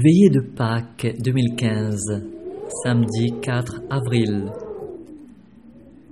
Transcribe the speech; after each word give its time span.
Veillée 0.00 0.30
de 0.30 0.40
Pâques 0.40 1.08
2015, 1.24 2.22
samedi 2.84 3.32
4 3.42 3.82
avril. 3.90 4.44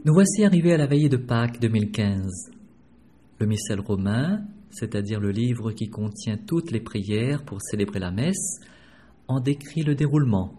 Nous 0.04 0.12
voici 0.12 0.44
arrivés 0.44 0.72
à 0.72 0.76
la 0.76 0.88
veillée 0.88 1.08
de 1.08 1.16
Pâques 1.16 1.60
2015. 1.60 2.50
Le 3.38 3.46
missel 3.46 3.78
romain, 3.78 4.40
c'est-à-dire 4.70 5.20
le 5.20 5.30
livre 5.30 5.70
qui 5.70 5.86
contient 5.86 6.36
toutes 6.36 6.72
les 6.72 6.80
prières 6.80 7.44
pour 7.44 7.62
célébrer 7.62 8.00
la 8.00 8.10
messe, 8.10 8.58
en 9.28 9.38
décrit 9.38 9.82
le 9.82 9.94
déroulement. 9.94 10.54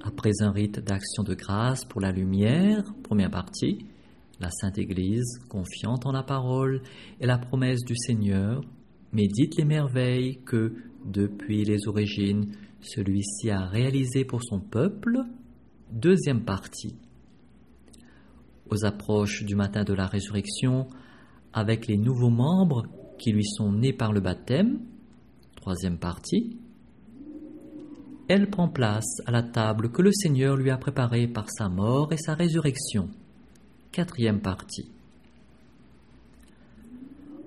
Après 0.00 0.30
un 0.40 0.52
rite 0.52 0.78
d'action 0.78 1.24
de 1.24 1.34
grâce 1.34 1.84
pour 1.84 2.00
la 2.00 2.12
lumière, 2.12 2.84
première 3.02 3.32
partie, 3.32 3.86
la 4.38 4.50
Sainte 4.52 4.78
Église, 4.78 5.40
confiante 5.48 6.06
en 6.06 6.12
la 6.12 6.22
parole 6.22 6.82
et 7.20 7.26
la 7.26 7.38
promesse 7.38 7.80
du 7.84 7.96
Seigneur, 7.96 8.60
médite 9.12 9.56
les 9.56 9.64
merveilles 9.64 10.38
que, 10.44 10.74
depuis 11.04 11.64
les 11.64 11.86
origines, 11.88 12.52
celui-ci 12.80 13.50
a 13.50 13.66
réalisées 13.66 14.24
pour 14.24 14.42
son 14.42 14.60
peuple. 14.60 15.18
Deuxième 15.92 16.44
partie. 16.44 16.96
Aux 18.70 18.84
approches 18.84 19.44
du 19.44 19.56
matin 19.56 19.84
de 19.84 19.92
la 19.92 20.06
résurrection, 20.06 20.86
avec 21.52 21.86
les 21.86 21.96
nouveaux 21.96 22.30
membres 22.30 22.84
qui 23.18 23.32
lui 23.32 23.44
sont 23.44 23.72
nés 23.72 23.92
par 23.92 24.12
le 24.12 24.20
baptême. 24.20 24.80
Troisième 25.56 25.98
partie. 25.98 26.56
Elle 28.28 28.48
prend 28.48 28.68
place 28.68 29.20
à 29.26 29.32
la 29.32 29.42
table 29.42 29.90
que 29.90 30.02
le 30.02 30.12
Seigneur 30.12 30.56
lui 30.56 30.70
a 30.70 30.76
préparée 30.78 31.26
par 31.26 31.50
sa 31.50 31.68
mort 31.68 32.12
et 32.12 32.16
sa 32.16 32.34
résurrection. 32.34 33.08
Quatrième 33.90 34.40
partie. 34.40 34.88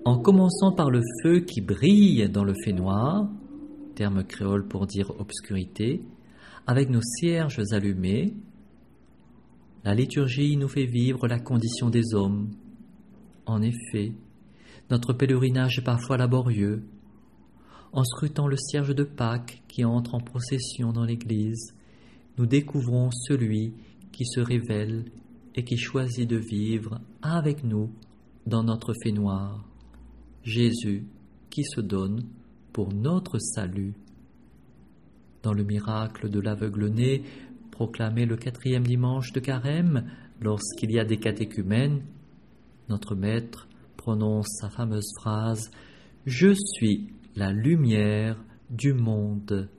En 0.06 0.20
commençant 0.20 0.74
par 0.74 0.92
le 0.92 1.00
feu 1.24 1.40
qui 1.40 1.62
brille 1.62 2.28
dans 2.30 2.44
le 2.44 2.54
fait 2.66 2.74
noir, 2.74 3.30
terme 3.94 4.24
créole 4.24 4.68
pour 4.68 4.88
dire 4.88 5.12
obscurité, 5.20 6.02
avec 6.68 6.90
nos 6.90 7.02
cierges 7.02 7.62
allumés, 7.72 8.34
la 9.84 9.94
liturgie 9.94 10.56
nous 10.56 10.70
fait 10.70 10.86
vivre 10.86 11.28
la 11.28 11.40
condition 11.40 11.90
des 11.90 12.14
hommes. 12.14 12.52
En 13.46 13.62
effet, 13.62 14.14
notre 14.90 15.14
pèlerinage 15.14 15.80
est 15.80 15.84
parfois 15.84 16.18
laborieux. 16.18 16.84
En 17.92 18.04
scrutant 18.04 18.48
le 18.48 18.56
cierge 18.56 18.96
de 18.96 19.04
Pâques 19.04 19.62
qui 19.68 19.84
entre 19.84 20.16
en 20.16 20.20
procession 20.20 20.94
dans 20.94 21.04
l'Église, 21.04 21.76
nous 22.38 22.46
découvrons 22.46 23.12
celui 23.12 23.74
qui 24.12 24.26
se 24.26 24.40
révèle 24.40 25.06
et 25.56 25.64
qui 25.64 25.78
choisit 25.78 26.28
de 26.28 26.38
vivre 26.38 27.00
avec 27.22 27.64
nous 27.64 27.92
dans 28.48 28.64
notre 28.64 28.94
fait 29.04 29.12
noir. 29.12 29.66
Jésus 30.44 31.06
qui 31.50 31.64
se 31.64 31.82
donne 31.82 32.26
pour 32.74 32.92
notre 32.94 33.38
salut. 33.40 33.94
Dans 35.44 35.54
le 35.54 35.64
miracle 35.64 36.30
de 36.30 36.40
l'aveugle-né, 36.40 37.24
proclamé 37.72 38.26
le 38.26 38.36
quatrième 38.36 38.86
dimanche 38.86 39.32
de 39.32 39.40
carême, 39.40 40.10
lorsqu'il 40.42 40.92
y 40.92 41.00
a 41.00 41.06
des 41.06 41.18
catéchumènes, 41.18 42.02
notre 42.90 43.16
Maître 43.16 43.68
prononce 43.96 44.48
sa 44.60 44.70
fameuse 44.70 45.12
phrase 45.20 45.72
Je 46.26 46.54
suis 46.54 47.08
la 47.36 47.52
lumière 47.52 48.44
du 48.70 48.94
monde. 48.94 49.70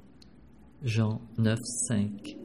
Jean 0.82 1.20
9, 1.38 1.58
5. 1.88 2.36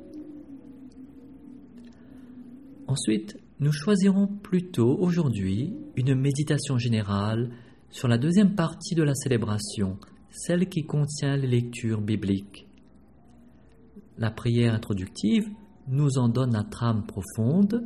Ensuite, 2.88 3.38
nous 3.60 3.72
choisirons 3.72 4.28
plutôt 4.28 4.98
aujourd'hui 4.98 5.74
une 5.96 6.16
méditation 6.16 6.78
générale 6.78 7.50
sur 7.90 8.08
la 8.08 8.18
deuxième 8.18 8.56
partie 8.56 8.96
de 8.96 9.04
la 9.04 9.14
célébration, 9.14 9.98
celle 10.32 10.70
qui 10.70 10.86
contient 10.86 11.38
les 11.38 11.48
lectures 11.48 12.02
bibliques. 12.02 12.68
La 14.18 14.32
prière 14.32 14.74
introductive 14.74 15.48
nous 15.88 16.18
en 16.18 16.30
donne 16.30 16.54
la 16.54 16.64
trame 16.64 17.06
profonde. 17.06 17.84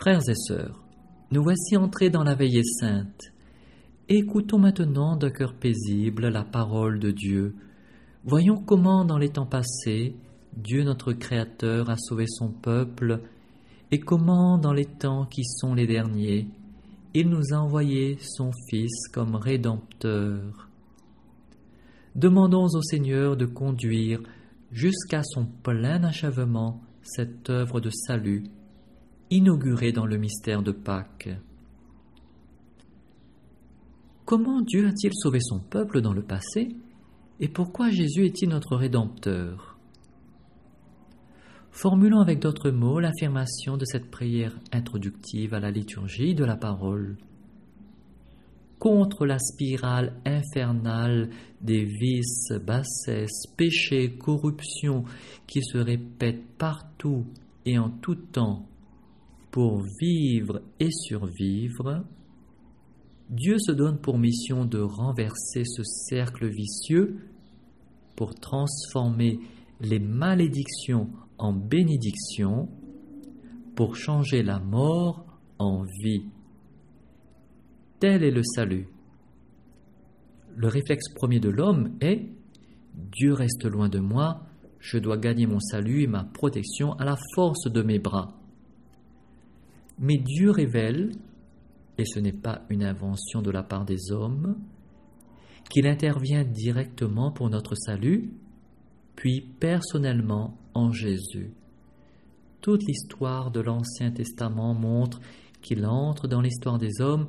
Frères 0.00 0.28
et 0.28 0.34
sœurs, 0.34 0.84
nous 1.30 1.42
voici 1.42 1.76
entrés 1.76 2.10
dans 2.10 2.24
la 2.24 2.34
veillée 2.34 2.64
sainte. 2.64 3.32
Écoutons 4.08 4.58
maintenant 4.58 5.16
d'un 5.16 5.30
cœur 5.30 5.54
paisible 5.54 6.28
la 6.28 6.44
parole 6.44 6.98
de 6.98 7.10
Dieu. 7.10 7.54
Voyons 8.24 8.56
comment 8.56 9.04
dans 9.04 9.18
les 9.18 9.28
temps 9.28 9.46
passés, 9.46 10.16
Dieu 10.56 10.82
notre 10.82 11.12
Créateur 11.12 11.90
a 11.90 11.96
sauvé 11.96 12.24
son 12.26 12.48
peuple, 12.48 13.20
et 13.90 14.00
comment 14.00 14.58
dans 14.58 14.72
les 14.72 14.86
temps 14.86 15.26
qui 15.26 15.44
sont 15.44 15.74
les 15.74 15.86
derniers, 15.86 16.48
il 17.14 17.28
nous 17.28 17.52
a 17.52 17.56
envoyé 17.56 18.18
son 18.20 18.50
Fils 18.68 19.08
comme 19.12 19.34
Rédempteur. 19.34 20.68
Demandons 22.14 22.66
au 22.74 22.82
Seigneur 22.82 23.36
de 23.36 23.46
conduire 23.46 24.20
jusqu'à 24.70 25.22
son 25.22 25.46
plein 25.46 26.02
achèvement 26.04 26.82
cette 27.02 27.48
œuvre 27.50 27.80
de 27.80 27.90
salut 27.90 28.44
inaugurée 29.30 29.92
dans 29.92 30.06
le 30.06 30.16
mystère 30.16 30.62
de 30.62 30.72
Pâques. 30.72 31.30
Comment 34.24 34.60
Dieu 34.60 34.86
a-t-il 34.86 35.12
sauvé 35.14 35.40
son 35.40 35.58
peuple 35.58 36.00
dans 36.00 36.12
le 36.12 36.22
passé 36.22 36.76
et 37.40 37.48
pourquoi 37.48 37.90
Jésus 37.90 38.26
est-il 38.26 38.48
notre 38.48 38.76
Rédempteur? 38.76 39.67
Formulons 41.80 42.18
avec 42.18 42.40
d'autres 42.40 42.72
mots 42.72 42.98
l'affirmation 42.98 43.76
de 43.76 43.84
cette 43.84 44.10
prière 44.10 44.58
introductive 44.72 45.54
à 45.54 45.60
la 45.60 45.70
liturgie 45.70 46.34
de 46.34 46.44
la 46.44 46.56
parole. 46.56 47.16
Contre 48.80 49.24
la 49.26 49.38
spirale 49.38 50.20
infernale 50.26 51.30
des 51.60 51.84
vices, 51.84 52.50
bassesses, 52.66 53.46
péchés, 53.56 54.16
corruption 54.18 55.04
qui 55.46 55.62
se 55.62 55.78
répètent 55.78 56.48
partout 56.58 57.24
et 57.64 57.78
en 57.78 57.90
tout 57.90 58.16
temps 58.16 58.66
pour 59.52 59.84
vivre 60.00 60.62
et 60.80 60.90
survivre, 60.90 62.04
Dieu 63.30 63.56
se 63.60 63.70
donne 63.70 64.00
pour 64.00 64.18
mission 64.18 64.64
de 64.64 64.80
renverser 64.80 65.62
ce 65.64 65.84
cercle 65.84 66.48
vicieux 66.48 67.20
pour 68.16 68.34
transformer 68.34 69.38
les 69.80 69.98
malédictions 69.98 71.10
en 71.38 71.52
bénédiction 71.52 72.68
pour 73.76 73.96
changer 73.96 74.42
la 74.42 74.58
mort 74.58 75.24
en 75.58 75.84
vie. 76.02 76.24
Tel 78.00 78.24
est 78.24 78.30
le 78.30 78.42
salut. 78.42 78.88
Le 80.56 80.68
réflexe 80.68 81.12
premier 81.14 81.40
de 81.40 81.48
l'homme 81.48 81.96
est 82.00 82.26
Dieu 83.12 83.32
reste 83.32 83.64
loin 83.64 83.88
de 83.88 84.00
moi, 84.00 84.42
je 84.80 84.98
dois 84.98 85.16
gagner 85.16 85.46
mon 85.46 85.60
salut 85.60 86.02
et 86.02 86.06
ma 86.08 86.24
protection 86.24 86.92
à 86.94 87.04
la 87.04 87.16
force 87.34 87.70
de 87.70 87.82
mes 87.82 87.98
bras. 87.98 88.34
Mais 89.98 90.16
Dieu 90.16 90.50
révèle, 90.50 91.12
et 91.96 92.04
ce 92.04 92.18
n'est 92.18 92.32
pas 92.32 92.62
une 92.70 92.84
invention 92.84 93.42
de 93.42 93.50
la 93.50 93.62
part 93.62 93.84
des 93.84 94.10
hommes, 94.10 94.56
qu'il 95.70 95.86
intervient 95.86 96.44
directement 96.44 97.30
pour 97.30 97.50
notre 97.50 97.74
salut 97.74 98.32
puis 99.18 99.40
personnellement 99.40 100.56
en 100.74 100.92
Jésus. 100.92 101.50
Toute 102.60 102.84
l'histoire 102.84 103.50
de 103.50 103.58
l'Ancien 103.58 104.12
Testament 104.12 104.74
montre 104.74 105.20
qu'il 105.60 105.84
entre 105.86 106.28
dans 106.28 106.40
l'histoire 106.40 106.78
des 106.78 107.00
hommes 107.00 107.26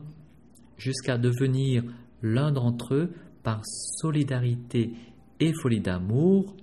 jusqu'à 0.77 1.17
devenir 1.17 1.83
l'un 2.21 2.51
d'entre 2.51 2.93
eux 2.93 3.09
par 3.41 3.61
solidarité 3.65 4.93
et 5.39 5.51
folie 5.51 5.81
d'amour, 5.81 6.55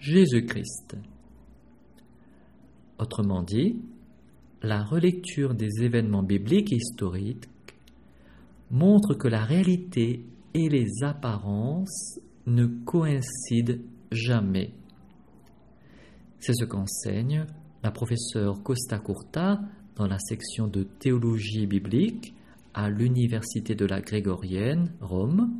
Jésus-Christ. 0.00 0.98
Autrement 2.98 3.42
dit, 3.42 3.80
la 4.62 4.84
relecture 4.84 5.54
des 5.54 5.82
événements 5.82 6.22
bibliques 6.22 6.74
et 6.74 6.76
historiques 6.76 7.48
montre 8.70 9.14
que 9.14 9.28
la 9.28 9.46
réalité 9.46 10.26
et 10.52 10.68
les 10.68 11.02
apparences 11.02 12.20
ne 12.44 12.66
coïncident 12.66 13.82
jamais. 14.16 14.72
C'est 16.40 16.54
ce 16.54 16.64
qu'enseigne 16.64 17.46
la 17.82 17.90
professeure 17.90 18.62
Costa 18.62 18.98
Curta 18.98 19.60
dans 19.96 20.06
la 20.06 20.18
section 20.18 20.66
de 20.66 20.82
théologie 20.82 21.66
biblique 21.66 22.34
à 22.74 22.90
l'Université 22.90 23.74
de 23.74 23.86
la 23.86 24.00
Grégorienne, 24.00 24.92
Rome. 25.00 25.50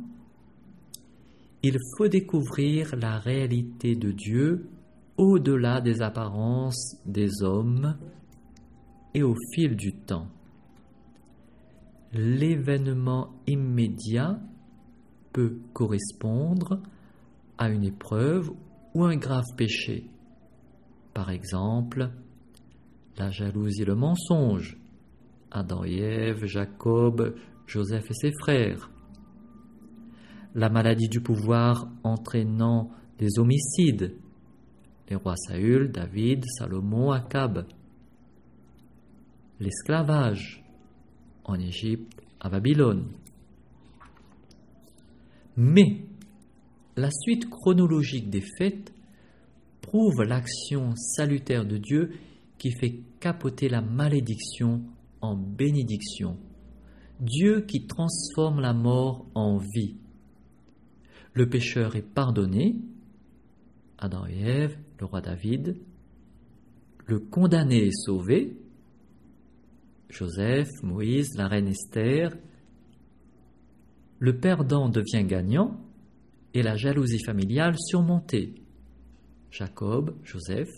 Il 1.63 1.77
faut 1.97 2.07
découvrir 2.07 2.95
la 2.95 3.17
réalité 3.17 3.95
de 3.95 4.11
Dieu 4.11 4.69
au-delà 5.17 5.81
des 5.81 6.01
apparences 6.01 6.97
des 7.05 7.41
hommes 7.41 7.97
et 9.13 9.23
au 9.23 9.35
fil 9.53 9.75
du 9.75 9.93
temps. 9.93 10.27
L'événement 12.13 13.29
immédiat 13.47 14.39
peut 15.33 15.57
correspondre 15.73 16.81
à 17.57 17.69
une 17.69 17.83
épreuve 17.83 18.51
ou 18.93 19.03
un 19.03 19.15
grave 19.15 19.45
péché. 19.55 20.09
Par 21.13 21.29
exemple, 21.29 22.09
la 23.17 23.29
jalousie 23.31 23.81
et 23.81 23.85
le 23.85 23.95
mensonge. 23.95 24.77
Adam 25.51 25.83
et 25.83 25.97
Ève, 25.97 26.45
Jacob, 26.45 27.35
Joseph 27.65 28.11
et 28.11 28.13
ses 28.13 28.31
frères. 28.39 28.89
la 30.55 30.69
maladie 30.69 31.07
du 31.07 31.21
pouvoir 31.21 31.87
entraînant 32.03 32.89
des 33.19 33.37
homicides, 33.37 34.15
les 35.09 35.15
rois 35.15 35.35
Saül, 35.35 35.91
David, 35.91 36.45
Salomon, 36.45 37.11
Akab, 37.11 37.67
l'esclavage 39.59 40.63
en 41.43 41.59
Égypte, 41.59 42.21
à 42.39 42.49
Babylone. 42.49 43.07
Mais 45.55 46.05
la 46.97 47.11
suite 47.11 47.47
chronologique 47.47 48.29
des 48.29 48.43
faits 48.57 48.91
prouve 49.81 50.23
l'action 50.23 50.95
salutaire 50.95 51.65
de 51.65 51.77
Dieu 51.77 52.11
qui 52.57 52.71
fait 52.71 53.01
capoter 53.19 53.69
la 53.69 53.81
malédiction 53.81 54.81
en 55.21 55.37
bénédiction. 55.37 56.37
Dieu 57.19 57.61
qui 57.61 57.85
transforme 57.85 58.59
la 58.59 58.73
mort 58.73 59.27
en 59.35 59.57
vie. 59.57 59.95
Le 61.33 61.47
pécheur 61.47 61.95
est 61.95 62.01
pardonné, 62.01 62.75
Adam 63.99 64.25
et 64.25 64.41
Ève, 64.41 64.77
le 64.99 65.05
roi 65.05 65.21
David. 65.21 65.77
Le 67.05 67.19
condamné 67.19 67.87
est 67.87 68.05
sauvé, 68.05 68.57
Joseph, 70.09 70.67
Moïse, 70.81 71.35
la 71.35 71.47
reine 71.47 71.67
Esther. 71.67 72.35
Le 74.19 74.39
perdant 74.39 74.89
devient 74.89 75.25
gagnant 75.25 75.79
et 76.57 76.63
la 76.63 76.75
jalousie 76.75 77.23
familiale 77.23 77.75
surmontée. 77.77 78.55
Jacob, 79.51 80.17
Joseph. 80.23 80.71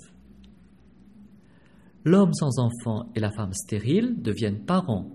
L'homme 2.03 2.33
sans 2.33 2.59
enfant 2.59 3.09
et 3.15 3.21
la 3.21 3.31
femme 3.31 3.53
stérile 3.53 4.21
deviennent 4.21 4.65
parents. 4.65 5.09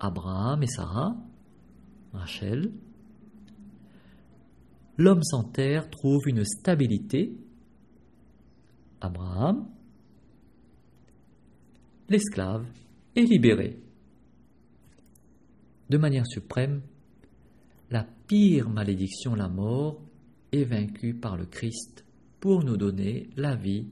Abraham 0.00 0.64
et 0.64 0.66
Sarah, 0.66 1.14
Rachel. 2.12 2.72
L'homme 4.98 5.22
sans 5.22 5.44
terre 5.44 5.88
trouve 5.88 6.26
une 6.26 6.44
stabilité. 6.44 7.32
Abraham, 9.00 9.68
l'esclave 12.08 12.66
est 13.14 13.22
libéré. 13.22 13.78
De 15.90 15.96
manière 15.96 16.26
suprême, 16.26 16.82
la 17.92 18.06
pire 18.26 18.70
malédiction, 18.70 19.34
la 19.34 19.48
mort, 19.48 20.00
est 20.50 20.64
vaincue 20.64 21.12
par 21.12 21.36
le 21.36 21.44
Christ 21.44 22.06
pour 22.40 22.64
nous 22.64 22.78
donner 22.78 23.28
la 23.36 23.54
vie 23.54 23.86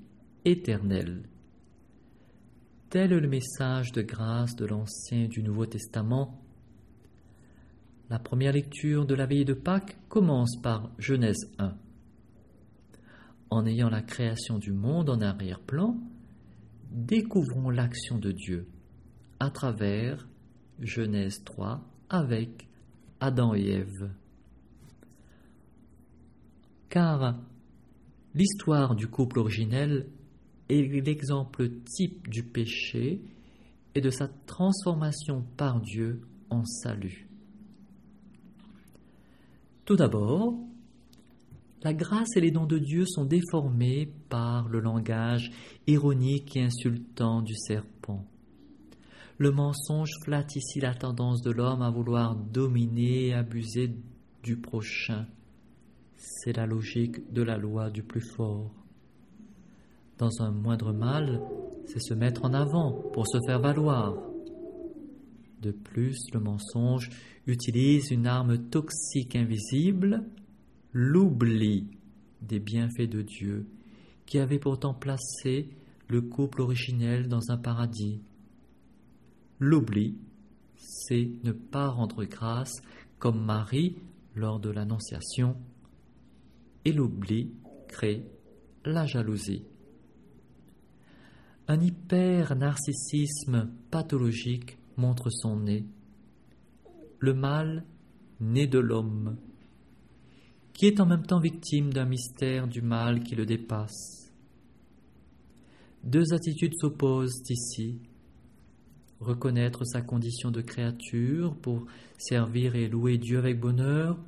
éternelle. 0.46 1.28
Tel 2.88 3.12
est 3.12 3.20
le 3.20 3.28
message 3.28 3.92
de 3.92 4.00
grâce 4.00 4.56
de 4.56 4.64
l'Ancien 4.64 5.24
et 5.24 5.28
du 5.28 5.42
Nouveau 5.42 5.66
Testament. 5.66 6.42
La 8.08 8.18
première 8.18 8.54
lecture 8.54 9.04
de 9.04 9.14
la 9.14 9.26
veille 9.26 9.44
de 9.44 9.52
Pâques 9.52 9.98
commence 10.08 10.56
par 10.62 10.90
Genèse 10.98 11.50
1. 11.58 11.76
En 13.50 13.66
ayant 13.66 13.90
la 13.90 14.00
création 14.00 14.58
du 14.58 14.72
monde 14.72 15.10
en 15.10 15.20
arrière-plan, 15.20 15.94
découvrons 16.90 17.68
l'action 17.68 18.18
de 18.18 18.32
Dieu 18.32 18.66
à 19.40 19.50
travers 19.50 20.26
Genèse 20.80 21.44
3 21.44 21.86
avec 22.08 22.69
Adam 23.20 23.54
et 23.54 23.68
Ève. 23.68 24.10
Car 26.88 27.38
l'histoire 28.34 28.94
du 28.94 29.06
couple 29.06 29.38
originel 29.38 30.08
est 30.68 30.82
l'exemple 31.04 31.68
type 31.84 32.28
du 32.28 32.42
péché 32.42 33.20
et 33.94 34.00
de 34.00 34.10
sa 34.10 34.28
transformation 34.46 35.44
par 35.56 35.80
Dieu 35.80 36.22
en 36.48 36.64
salut. 36.64 37.28
Tout 39.84 39.96
d'abord, 39.96 40.54
la 41.82 41.94
grâce 41.94 42.36
et 42.36 42.40
les 42.40 42.50
dons 42.50 42.66
de 42.66 42.78
Dieu 42.78 43.04
sont 43.06 43.24
déformés 43.24 44.12
par 44.28 44.68
le 44.68 44.80
langage 44.80 45.50
ironique 45.86 46.56
et 46.56 46.62
insultant 46.62 47.42
du 47.42 47.54
serpent. 47.54 48.24
Le 49.40 49.50
mensonge 49.50 50.10
flatte 50.22 50.54
ici 50.54 50.80
la 50.80 50.92
tendance 50.92 51.40
de 51.40 51.50
l'homme 51.50 51.80
à 51.80 51.88
vouloir 51.88 52.36
dominer 52.36 53.28
et 53.28 53.32
abuser 53.32 53.90
du 54.42 54.58
prochain. 54.58 55.26
C'est 56.14 56.54
la 56.54 56.66
logique 56.66 57.32
de 57.32 57.40
la 57.40 57.56
loi 57.56 57.88
du 57.88 58.02
plus 58.02 58.20
fort. 58.20 58.70
Dans 60.18 60.42
un 60.42 60.50
moindre 60.50 60.92
mal, 60.92 61.40
c'est 61.86 62.02
se 62.02 62.12
mettre 62.12 62.44
en 62.44 62.52
avant 62.52 62.92
pour 63.14 63.26
se 63.26 63.38
faire 63.46 63.62
valoir. 63.62 64.14
De 65.62 65.70
plus, 65.70 66.18
le 66.34 66.40
mensonge 66.40 67.08
utilise 67.46 68.10
une 68.10 68.26
arme 68.26 68.68
toxique 68.68 69.36
invisible 69.36 70.22
l'oubli 70.92 71.88
des 72.42 72.60
bienfaits 72.60 73.08
de 73.08 73.22
Dieu, 73.22 73.66
qui 74.26 74.38
avait 74.38 74.58
pourtant 74.58 74.92
placé 74.92 75.70
le 76.08 76.20
couple 76.20 76.60
originel 76.60 77.26
dans 77.26 77.50
un 77.50 77.56
paradis. 77.56 78.20
L'oubli, 79.60 80.18
c'est 80.76 81.30
ne 81.44 81.52
pas 81.52 81.88
rendre 81.88 82.24
grâce 82.24 82.82
comme 83.18 83.44
Marie 83.44 83.96
lors 84.34 84.58
de 84.58 84.70
l'Annonciation, 84.70 85.56
et 86.84 86.92
l'oubli 86.92 87.52
crée 87.88 88.24
la 88.84 89.06
jalousie. 89.06 89.64
Un 91.68 91.80
hyper-narcissisme 91.80 93.70
pathologique 93.90 94.78
montre 94.96 95.30
son 95.30 95.60
nez. 95.60 95.84
Le 97.18 97.34
mal 97.34 97.84
né 98.40 98.66
de 98.66 98.78
l'homme 98.78 99.36
qui 100.80 100.86
est 100.86 100.98
en 100.98 101.04
même 101.04 101.26
temps 101.26 101.40
victime 101.40 101.92
d'un 101.92 102.06
mystère 102.06 102.66
du 102.66 102.80
mal 102.80 103.22
qui 103.22 103.34
le 103.34 103.44
dépasse. 103.44 104.32
Deux 106.02 106.32
attitudes 106.32 106.72
s'opposent 106.80 107.42
ici. 107.50 108.00
Reconnaître 109.20 109.84
sa 109.84 110.00
condition 110.00 110.50
de 110.50 110.60
créature 110.60 111.54
pour 111.56 111.86
servir 112.18 112.74
et 112.74 112.88
louer 112.88 113.18
Dieu 113.18 113.38
avec 113.38 113.60
bonheur, 113.60 114.18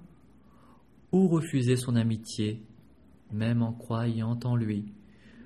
ou 1.13 1.29
refuser 1.29 1.77
son 1.77 1.97
amitié, 1.97 2.63
même 3.33 3.63
en 3.63 3.73
croyant 3.73 4.39
en 4.45 4.57
lui, 4.57 4.93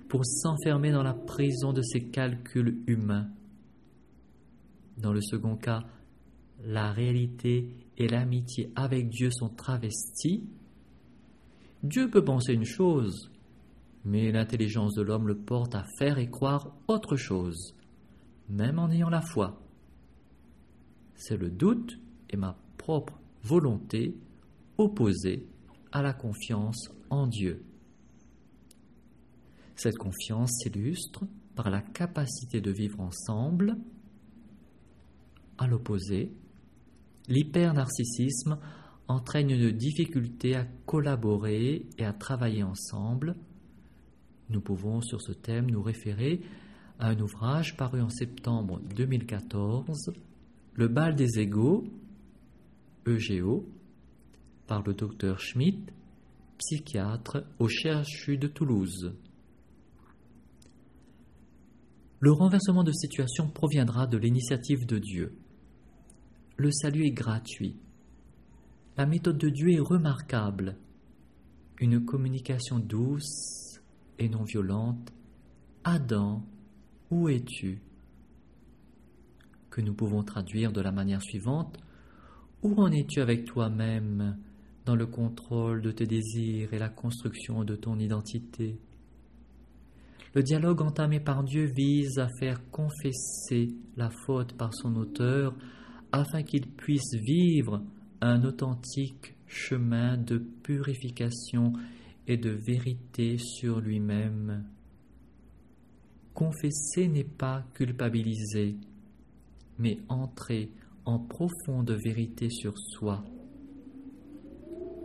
pour 0.09 0.25
s'enfermer 0.25 0.93
dans 0.93 1.03
la 1.03 1.15
prison 1.15 1.73
de 1.73 1.83
ses 1.83 2.09
calculs 2.09 2.83
humains. 2.87 3.29
Dans 4.99 5.13
le 5.13 5.21
second 5.21 5.57
cas, 5.57 5.85
la 6.65 6.93
réalité 6.93 7.69
et 7.99 8.09
l'amitié 8.09 8.73
avec 8.75 9.09
Dieu 9.09 9.31
sont 9.31 9.51
travesties 9.51 10.45
Dieu 11.83 12.11
peut 12.11 12.25
penser 12.25 12.53
une 12.53 12.65
chose, 12.65 13.31
mais 14.05 14.33
l'intelligence 14.33 14.95
de 14.95 15.03
l'homme 15.03 15.29
le 15.29 15.37
porte 15.37 15.77
à 15.77 15.85
faire 15.99 16.19
et 16.19 16.29
croire 16.29 16.75
autre 16.89 17.17
chose, 17.17 17.76
même 18.49 18.79
en 18.79 18.91
ayant 18.91 19.11
la 19.11 19.23
foi. 19.23 19.61
C'est 21.15 21.37
le 21.37 21.51
doute 21.51 21.99
et 22.31 22.37
ma 22.37 22.57
propre 22.77 23.19
volonté 23.43 24.15
opposée 24.79 25.47
à 25.93 26.03
la 26.03 26.13
confiance 26.13 26.91
en 27.11 27.27
Dieu. 27.27 27.65
Cette 29.77 29.99
confiance 29.99 30.51
s'illustre 30.63 31.25
par 31.55 31.71
la 31.71 31.81
capacité 31.81 32.61
de 32.61 32.71
vivre 32.71 33.01
ensemble. 33.01 33.77
À 35.59 35.67
l'opposé, 35.67 36.33
l'hyper-narcissisme 37.29 38.59
entraîne 39.09 39.51
une 39.51 39.71
difficulté 39.71 40.57
à 40.57 40.67
collaborer 40.85 41.87
et 41.99 42.05
à 42.05 42.13
travailler 42.13 42.63
ensemble. 42.63 43.37
Nous 44.51 44.61
pouvons 44.61 45.01
sur 45.01 45.21
ce 45.23 45.33
thème 45.33 45.71
nous 45.71 45.83
référer 45.83 46.41
un 46.99 47.19
ouvrage 47.21 47.77
paru 47.77 48.01
en 48.01 48.09
septembre 48.09 48.81
2014, 48.95 50.13
Le 50.75 50.89
bal 50.89 51.15
des 51.15 51.39
égaux, 51.39 51.85
EGO, 53.07 53.67
par 54.67 54.83
le 54.83 54.95
docteur 54.95 55.41
Schmidt, 55.41 55.93
psychiatre 56.59 57.45
au 57.59 57.69
CHU 57.69 58.37
de 58.39 58.49
Toulouse. 58.49 59.15
Le 62.21 62.33
renversement 62.33 62.83
de 62.83 62.93
situation 62.93 63.49
proviendra 63.49 64.07
de 64.07 64.17
l'initiative 64.17 64.87
de 64.87 64.99
Dieu. 64.99 65.37
Le 66.57 66.71
salut 66.71 67.07
est 67.07 67.13
gratuit. 67.13 67.77
La 68.97 69.05
méthode 69.05 69.37
de 69.37 69.51
Dieu 69.51 69.71
est 69.73 69.81
remarquable. 69.81 70.77
Une 71.79 72.05
communication 72.05 72.79
douce 72.79 73.81
et 74.19 74.31
non 74.31 74.45
violente. 74.45 75.13
Adam, 75.85 76.43
où 77.11 77.29
es-tu 77.29 77.81
Que 79.71 79.81
nous 79.81 79.95
pouvons 79.95 80.23
traduire 80.23 80.73
de 80.73 80.81
la 80.81 80.93
manière 80.93 81.23
suivante. 81.23 81.79
Où 82.63 82.75
en 82.81 82.91
es-tu 82.91 83.21
avec 83.21 83.45
toi-même 83.45 84.37
dans 84.85 84.97
le 84.97 85.07
contrôle 85.07 85.83
de 85.83 85.93
tes 85.93 86.07
désirs 86.07 86.73
et 86.73 86.79
la 86.79 86.89
construction 86.89 87.65
de 87.65 87.77
ton 87.77 87.99
identité? 87.99 88.79
Le 90.35 90.43
dialogue 90.43 90.83
entamé 90.83 91.21
par 91.21 91.45
Dieu 91.45 91.65
vise 91.75 92.19
à 92.19 92.29
faire 92.41 92.61
confesser 92.71 93.75
la 93.97 94.11
faute 94.27 94.53
par 94.55 94.75
son 94.75 94.97
auteur 94.97 95.55
afin 96.13 96.43
qu'il 96.43 96.67
puisse 96.69 97.15
vivre 97.15 97.83
un 98.21 98.43
authentique 98.45 99.35
chemin 99.47 100.17
de 100.17 100.39
purification 100.39 101.73
et 102.27 102.37
de 102.37 102.51
vérité 102.51 103.39
sur 103.39 103.81
lui-même. 103.81 104.65
Confesser 106.37 107.09
n'est 107.09 107.25
pas 107.25 107.65
culpabiliser, 107.73 108.77
mais 109.79 110.01
entrer 110.11 110.71
en 111.07 111.19
profonde 111.19 111.91
vérité 111.93 112.51
sur 112.51 112.79
soi. 112.79 113.25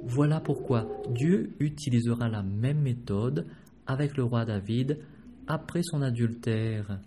Voilà 0.04 0.42
pourquoi 0.42 0.90
Dieu 1.10 1.56
utilisera 1.62 2.28
la 2.28 2.44
même 2.44 2.82
méthode 2.82 3.48
avec 3.88 4.18
le 4.18 4.26
roi 4.26 4.44
David 4.44 5.00
après 5.48 5.84
son 5.84 6.02
adultère 6.02 7.00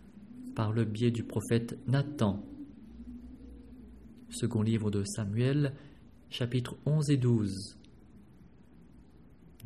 par 0.56 0.72
le 0.72 0.86
biais 0.86 1.10
du 1.10 1.24
prophète 1.24 1.78
Nathan. 1.86 2.42
Second 4.30 4.62
livre 4.62 4.90
de 4.90 5.04
Samuel, 5.04 5.74
chapitres 6.30 6.78
11 6.86 7.10
et 7.10 7.18
12. 7.18 7.76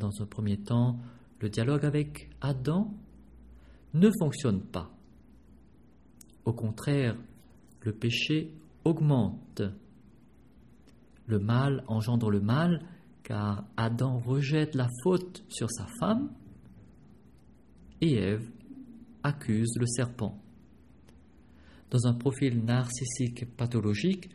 Dans 0.01 0.21
un 0.21 0.27
premier 0.27 0.57
temps, 0.57 0.99
le 1.39 1.49
dialogue 1.49 1.85
avec 1.85 2.29
Adam 2.41 2.93
ne 3.95 4.11
fonctionne 4.19 4.61
pas. 4.61 4.91
Au 6.45 6.53
contraire, 6.53 7.17
le 7.83 7.93
péché 7.93 8.55
augmente. 8.85 9.63
Le 11.27 11.39
mal 11.39 11.85
engendre 11.87 12.31
le 12.31 12.41
mal 12.41 12.83
car 13.23 13.65
Adam 13.77 14.19
rejette 14.19 14.75
la 14.75 14.89
faute 15.03 15.45
sur 15.49 15.71
sa 15.71 15.87
femme 16.01 16.31
et 18.01 18.15
Ève 18.15 18.49
accuse 19.23 19.77
le 19.79 19.87
serpent. 19.87 20.41
Dans 21.91 22.07
un 22.07 22.15
profil 22.15 22.65
narcissique 22.65 23.55
pathologique, 23.57 24.31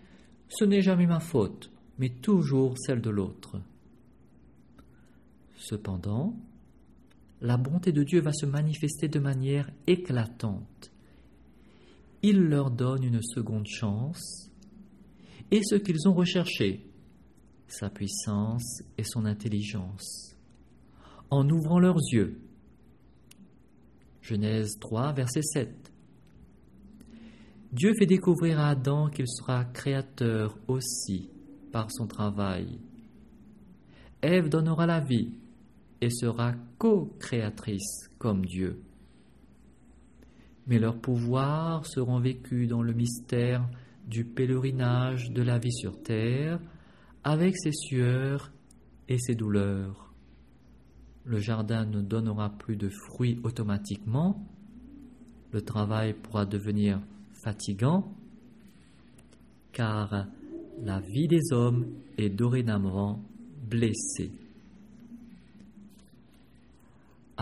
ce 0.47 0.65
n'est 0.65 0.81
jamais 0.81 1.07
ma 1.07 1.19
faute, 1.19 1.71
mais 1.97 2.09
toujours 2.09 2.77
celle 2.77 3.01
de 3.01 3.09
l'autre. 3.09 3.61
Cependant, 5.55 6.35
la 7.43 7.57
bonté 7.57 7.91
de 7.91 8.03
Dieu 8.03 8.21
va 8.21 8.31
se 8.31 8.45
manifester 8.45 9.09
de 9.09 9.19
manière 9.19 9.69
éclatante. 9.85 10.93
Il 12.21 12.39
leur 12.39 12.71
donne 12.71 13.03
une 13.03 13.21
seconde 13.21 13.67
chance 13.67 14.49
et 15.51 15.61
ce 15.61 15.75
qu'ils 15.75 16.07
ont 16.07 16.13
recherché, 16.13 16.89
sa 17.67 17.89
puissance 17.89 18.81
et 18.97 19.03
son 19.03 19.25
intelligence, 19.25 20.37
en 21.29 21.47
ouvrant 21.49 21.79
leurs 21.79 21.99
yeux. 22.13 22.39
Genèse 24.21 24.77
3, 24.79 25.11
verset 25.11 25.41
7. 25.41 25.91
Dieu 27.73 27.91
fait 27.99 28.05
découvrir 28.05 28.57
à 28.57 28.69
Adam 28.69 29.09
qu'il 29.09 29.27
sera 29.27 29.65
créateur 29.65 30.57
aussi 30.69 31.29
par 31.73 31.91
son 31.91 32.07
travail. 32.07 32.79
Ève 34.21 34.47
donnera 34.47 34.85
la 34.85 35.01
vie 35.01 35.42
sera 36.11 36.53
co-créatrice 36.77 38.09
comme 38.17 38.45
Dieu. 38.45 38.81
Mais 40.67 40.79
leurs 40.79 40.99
pouvoirs 40.99 41.85
seront 41.85 42.19
vécus 42.19 42.67
dans 42.67 42.81
le 42.81 42.93
mystère 42.93 43.67
du 44.07 44.25
pèlerinage 44.25 45.31
de 45.31 45.41
la 45.41 45.59
vie 45.59 45.73
sur 45.73 46.01
terre, 46.01 46.59
avec 47.23 47.57
ses 47.57 47.71
sueurs 47.71 48.51
et 49.07 49.17
ses 49.17 49.35
douleurs. 49.35 50.13
Le 51.25 51.39
jardin 51.39 51.85
ne 51.85 52.01
donnera 52.01 52.49
plus 52.49 52.75
de 52.75 52.89
fruits 52.89 53.39
automatiquement, 53.43 54.45
le 55.51 55.61
travail 55.61 56.13
pourra 56.13 56.45
devenir 56.45 56.99
fatigant, 57.43 58.11
car 59.71 60.27
la 60.81 60.99
vie 60.99 61.27
des 61.27 61.51
hommes 61.51 61.85
est 62.17 62.29
dorénavant 62.29 63.23
blessée. 63.69 64.31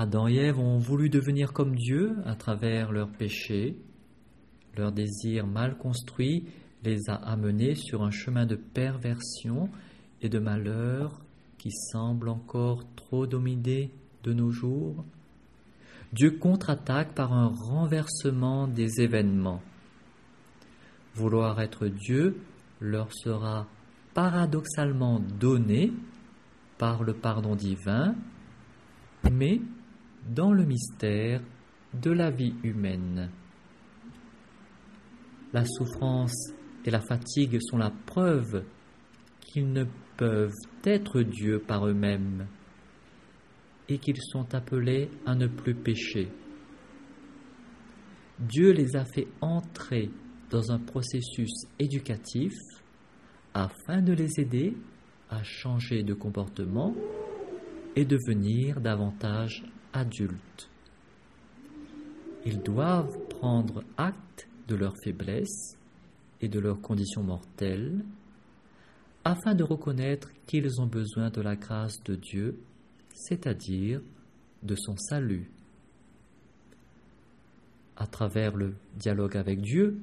Adam 0.01 0.27
et 0.27 0.36
Ève 0.36 0.58
ont 0.58 0.79
voulu 0.79 1.12
devenir 1.12 1.53
comme 1.53 1.75
Dieu 1.75 2.15
à 2.25 2.34
travers 2.34 2.91
leurs 2.91 3.12
péchés. 3.12 3.77
Leur 4.75 4.91
désir 4.91 5.46
mal 5.46 5.77
construit 5.77 6.48
les 6.84 6.98
a 7.08 7.13
amenés 7.13 7.75
sur 7.75 8.01
un 8.01 8.10
chemin 8.10 8.48
de 8.48 8.55
perversion 8.55 9.70
et 10.24 10.27
de 10.27 10.39
malheur 10.39 11.22
qui 11.60 11.70
semble 11.72 12.29
encore 12.29 12.84
trop 12.96 13.27
dominer 13.27 13.91
de 14.24 14.34
nos 14.34 14.50
jours. 14.50 15.05
Dieu 16.13 16.31
contre-attaque 16.31 17.13
par 17.13 17.31
un 17.31 17.50
renversement 17.50 18.67
des 18.67 19.01
événements. 19.01 19.62
Vouloir 21.13 21.62
être 21.62 21.86
Dieu 21.86 22.41
leur 22.79 23.13
sera 23.13 23.67
paradoxalement 24.15 25.20
donné 25.20 25.93
par 26.79 27.03
le 27.03 27.13
pardon 27.13 27.55
divin, 27.55 28.15
mais 29.31 29.62
dans 30.30 30.51
le 30.51 30.66
mystère 30.66 31.42
de 31.94 32.12
la 32.12 32.32
vie 32.32 32.56
humaine. 32.63 33.30
La 35.54 35.66
souffrance 35.66 36.54
et 36.86 36.92
la 36.92 37.01
fatigue 37.01 37.58
sont 37.62 37.78
la 37.78 37.92
preuve 38.06 38.63
qu'ils 39.42 39.72
ne 39.72 39.86
peuvent 40.18 40.54
être 40.86 41.22
Dieu 41.22 41.60
par 41.60 41.88
eux-mêmes 41.88 42.48
et 43.90 43.98
qu'ils 43.98 44.22
sont 44.22 44.54
appelés 44.56 45.10
à 45.25 45.36
ne 45.36 45.48
plus 45.48 45.75
pécher. 45.75 46.30
Dieu 48.40 48.72
les 48.72 48.96
a 48.96 49.06
fait 49.06 49.28
entrer 49.42 50.10
dans 50.50 50.72
un 50.72 50.80
processus 50.80 51.66
éducatif 51.78 52.54
afin 53.54 54.01
de 54.01 54.13
les 54.13 54.40
aider 54.40 54.75
à 55.30 55.44
changer 55.44 56.04
de 56.04 56.13
comportement 56.13 56.96
et 57.96 58.06
devenir 58.06 58.80
davantage 58.80 59.63
adultes. 59.94 60.70
Ils 62.46 62.62
doivent 62.62 63.18
prendre 63.30 63.84
acte 63.98 64.48
de 64.68 64.76
leur 64.76 64.96
faiblesse 65.04 65.78
et 66.42 66.48
de 66.48 66.60
leurs 66.60 66.82
conditions 66.82 67.24
mortelles 67.24 68.04
afin 69.24 69.54
de 69.54 69.64
reconnaître 69.64 70.30
qu'ils 70.48 70.82
ont 70.82 70.88
besoin 70.88 71.30
de 71.30 71.42
la 71.42 71.56
grâce 71.56 72.02
de 72.04 72.16
Dieu, 72.16 72.58
c'est-à-dire 73.14 74.02
de 74.64 74.76
son 74.76 74.98
salut. 74.98 75.52
À 77.98 78.08
travers 78.08 78.56
le 78.56 78.74
dialogue 78.96 79.38
avec 79.38 79.62
Dieu, 79.62 80.00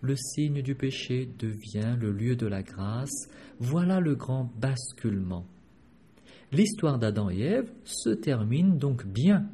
le 0.00 0.16
signe 0.16 0.62
du 0.62 0.74
péché 0.74 1.28
devient 1.38 1.96
le 2.00 2.10
lieu 2.10 2.34
de 2.34 2.46
la 2.46 2.62
grâce. 2.62 3.28
Voilà 3.60 4.00
le 4.00 4.14
grand 4.14 4.50
basculement. 4.58 5.46
L'histoire 6.52 6.98
d'Adam 6.98 7.30
et 7.30 7.40
Ève 7.40 7.72
se 7.82 8.10
termine 8.10 8.76
donc 8.76 9.06
bien. 9.06 9.48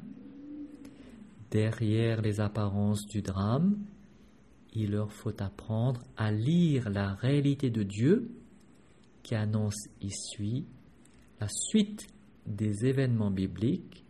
Derrière 1.53 2.21
les 2.21 2.41
apparences 2.41 3.07
du 3.07 3.23
drame, 3.23 3.79
il 4.75 4.91
leur 4.91 5.13
faut 5.13 5.41
apprendre 5.41 6.03
à 6.17 6.33
lire 6.33 6.91
la 6.91 7.15
réalité 7.15 7.71
de 7.71 7.85
Dieu 7.85 8.29
qui 9.23 9.37
annonce 9.37 9.89
ici 10.01 10.67
la 11.41 11.47
suite 11.49 12.09
des 12.47 12.85
événements 12.85 13.31
bibliques 13.31 14.05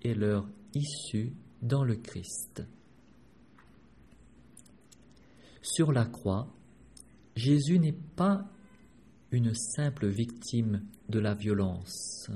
et 0.00 0.14
leur 0.14 0.48
issue 0.74 1.34
dans 1.60 1.84
le 1.84 1.96
Christ. 1.96 2.62
Sur 5.60 5.92
la 5.92 6.06
croix, 6.06 6.48
Jésus 7.36 7.78
n'est 7.78 7.98
pas 8.16 8.48
une 9.30 9.54
simple 9.54 10.06
victime 10.08 10.82
de 11.12 11.20
la 11.20 11.34
violence. 11.34 12.28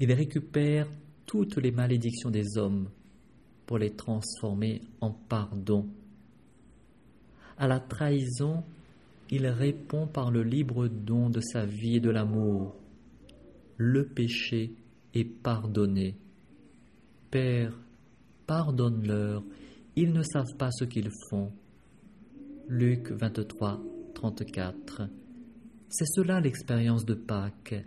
Il 0.00 0.12
récupère 0.12 0.88
toutes 1.24 1.56
les 1.56 1.70
malédictions 1.70 2.30
des 2.30 2.58
hommes 2.58 2.88
pour 3.64 3.78
les 3.78 3.92
transformer 3.92 4.82
en 5.00 5.12
pardon. 5.12 5.86
À 7.56 7.66
la 7.66 7.80
trahison, 7.80 8.64
il 9.30 9.46
répond 9.46 10.06
par 10.06 10.30
le 10.30 10.42
libre 10.42 10.88
don 10.88 11.30
de 11.30 11.40
sa 11.40 11.64
vie 11.64 11.96
et 11.96 12.00
de 12.00 12.10
l'amour. 12.10 12.74
Le 13.76 14.06
péché 14.06 14.72
est 15.14 15.24
pardonné. 15.24 16.16
Père, 17.30 17.78
pardonne-leur, 18.46 19.42
ils 19.96 20.12
ne 20.12 20.22
savent 20.22 20.56
pas 20.58 20.70
ce 20.70 20.84
qu'ils 20.84 21.10
font. 21.30 21.52
Luc 22.68 23.10
23, 23.10 23.80
34. 24.14 25.02
C'est 25.88 26.06
cela 26.06 26.40
l'expérience 26.40 27.04
de 27.04 27.14
Pâques, 27.14 27.82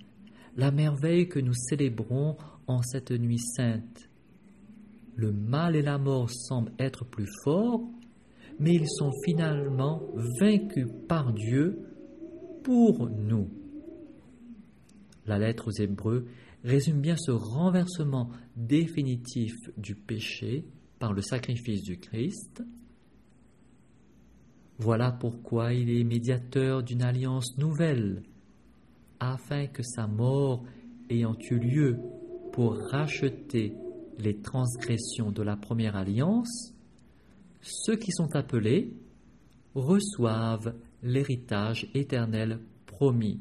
la 0.55 0.71
merveille 0.71 1.27
que 1.27 1.39
nous 1.39 1.53
célébrons 1.53 2.35
en 2.67 2.81
cette 2.81 3.11
nuit 3.11 3.39
sainte. 3.39 4.09
Le 5.15 5.31
mal 5.31 5.75
et 5.75 5.81
la 5.81 5.97
mort 5.97 6.29
semblent 6.29 6.73
être 6.79 7.05
plus 7.05 7.29
forts, 7.43 7.83
mais 8.59 8.73
ils 8.73 8.89
sont 8.89 9.11
finalement 9.25 10.01
vaincus 10.39 10.87
par 11.07 11.31
Dieu 11.33 11.79
pour 12.63 13.07
nous. 13.09 13.49
La 15.27 15.37
lettre 15.37 15.67
aux 15.67 15.81
Hébreux 15.81 16.25
résume 16.63 17.01
bien 17.01 17.15
ce 17.17 17.31
renversement 17.31 18.29
définitif 18.55 19.53
du 19.77 19.95
péché 19.95 20.65
par 20.99 21.13
le 21.13 21.21
sacrifice 21.21 21.83
du 21.83 21.99
Christ. 21.99 22.63
Voilà 24.81 25.11
pourquoi 25.11 25.75
il 25.75 25.91
est 25.91 26.03
médiateur 26.03 26.81
d'une 26.81 27.03
alliance 27.03 27.55
nouvelle 27.59 28.23
afin 29.19 29.67
que 29.67 29.83
sa 29.83 30.07
mort 30.07 30.63
ayant 31.07 31.37
eu 31.51 31.59
lieu 31.59 31.99
pour 32.51 32.77
racheter 32.89 33.75
les 34.17 34.41
transgressions 34.41 35.31
de 35.31 35.43
la 35.43 35.55
première 35.55 35.95
alliance, 35.95 36.73
ceux 37.61 37.95
qui 37.95 38.11
sont 38.11 38.35
appelés 38.35 38.91
reçoivent 39.75 40.73
l'héritage 41.03 41.87
éternel 41.93 42.59
promis. 42.87 43.39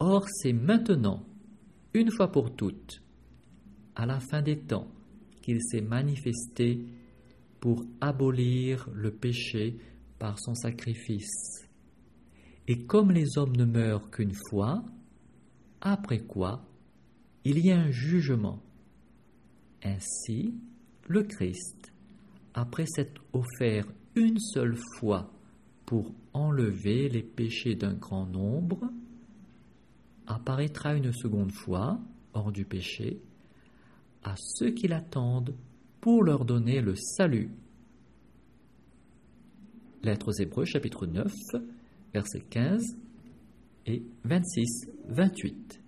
Or 0.00 0.26
c'est 0.28 0.52
maintenant, 0.52 1.24
une 1.94 2.10
fois 2.10 2.30
pour 2.30 2.54
toutes, 2.54 3.00
à 3.96 4.04
la 4.04 4.20
fin 4.20 4.42
des 4.42 4.58
temps, 4.58 4.88
qu'il 5.40 5.62
s'est 5.62 5.80
manifesté 5.80 6.84
pour 7.58 7.82
abolir 8.02 8.86
le 8.92 9.10
péché 9.10 9.78
par 10.18 10.38
son 10.38 10.54
sacrifice. 10.54 11.66
Et 12.66 12.86
comme 12.86 13.12
les 13.12 13.36
hommes 13.36 13.56
ne 13.56 13.64
meurent 13.64 14.10
qu'une 14.10 14.34
fois, 14.50 14.84
après 15.80 16.20
quoi 16.20 16.64
il 17.44 17.58
y 17.58 17.70
a 17.70 17.78
un 17.78 17.90
jugement. 17.90 18.62
Ainsi, 19.82 20.54
le 21.08 21.22
Christ, 21.24 21.92
après 22.54 22.86
s'être 22.86 23.22
offert 23.34 23.86
une 24.14 24.38
seule 24.38 24.78
fois 24.96 25.30
pour 25.84 26.14
enlever 26.32 27.10
les 27.10 27.22
péchés 27.22 27.74
d'un 27.74 27.92
grand 27.92 28.26
nombre, 28.26 28.90
apparaîtra 30.26 30.94
une 30.94 31.12
seconde 31.12 31.52
fois, 31.52 32.00
hors 32.32 32.50
du 32.50 32.64
péché, 32.64 33.20
à 34.22 34.34
ceux 34.38 34.70
qui 34.70 34.88
l'attendent 34.88 35.54
pour 36.00 36.24
leur 36.24 36.46
donner 36.46 36.80
le 36.80 36.94
salut. 36.94 37.50
Lettres 40.04 40.28
aux 40.28 40.42
Hébreux 40.42 40.66
chapitre 40.66 41.06
9, 41.06 41.32
versets 42.12 42.44
15 42.50 42.96
et 43.86 44.02
26-28. 44.28 45.80